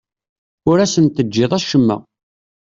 Ur 0.69 0.77
asen-teǧǧiḍ 0.79 1.51
acemma. 1.57 1.97